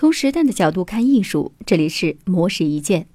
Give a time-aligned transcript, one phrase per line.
[0.00, 3.08] 从时代的角度看艺术，这里是魔石一见。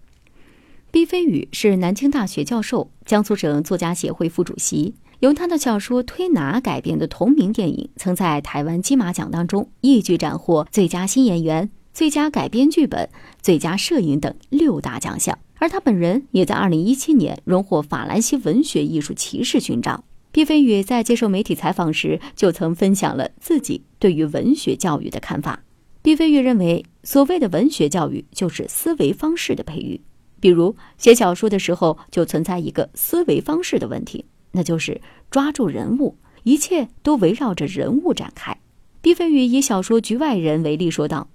[0.92, 4.94] 毕飞宇是南京大学教授，江苏省作家协会副主席。
[5.22, 13.10] 由他的小说《推拿》改编的同名电影，曾在台湾金马奖当中一举斩获最佳新演员、最佳改编剧本、
[13.42, 15.40] 最佳摄影等六大奖项。
[15.60, 20.04] 而他本人也在2017年荣获法兰西文学艺术骑士勋章。
[20.34, 25.64] 毕飞宇在接受媒体采访时，就曾分享了自己对于文学教育的看法。
[26.04, 30.02] 毕飞宇认为，所谓的文学教育就是思维方式的培育。
[30.42, 35.00] 比如写小说的时候，就存在一个思维方式的问题，那就是
[35.32, 38.60] 抓住人物，一切都围绕着人物展开。
[39.02, 41.30] 毕飞宇以小说《局外人》为例说道：“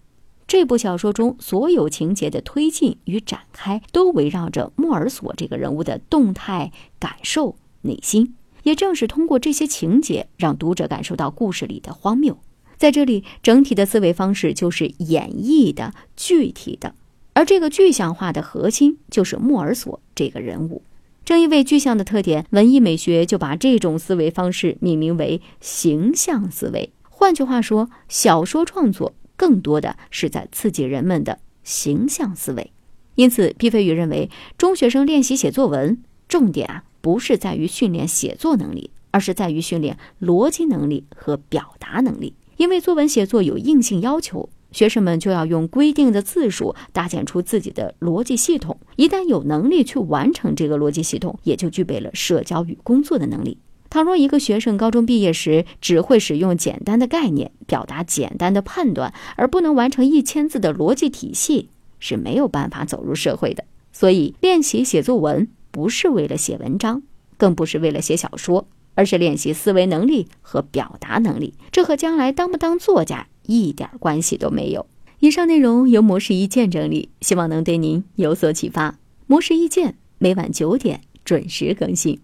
[0.47, 8.35] 这部小说中所有情节的推进与展开，都围绕着莫尔索这个人物的动态感受、内心。
[8.65, 12.37] 也正是通过这些情节，让读者感受到故事里的荒谬。”
[12.79, 16.95] 在这里，整体的思维方式就是演绎的、具体的，
[17.33, 20.83] 而这个具象化的核心就是莫尔索这个人物。
[21.25, 26.91] 正因为具象的特点，文艺美学就把这种思维方式命名为形象思维。
[27.03, 32.71] 换句话说，小说创作更多的是在刺激人们的形象思维。
[33.17, 42.35] 因此，毕飞宇认为，中学生练习写作文，重点啊不是在于训练写作能力，而是在于训练逻辑能力和表达能力。
[42.59, 48.79] 因为作文写作有硬性要求，学生们就要用规定的字数搭建出自己的逻辑系统。
[48.97, 53.59] 一旦有能力去完成这个逻辑系统，也就具备了社交与工作的能力。
[53.89, 63.65] 倘若一个学生高中毕业时只会使用简单的概念表达简单的判断，而不能完成一千字的逻辑体系，是没有办法走入社会的。
[63.93, 67.03] 所以，练习写作文不是为了写文章，
[67.39, 68.67] 更不是为了写小说。
[68.99, 74.87] 而是练习思维能力和表达能力，这和将来当不当作家一点关系都没有。
[75.21, 78.99] 以上内容由模式意见整理，希望能对您有所启发。
[79.29, 82.19] 模式意见每晚九点准时更新。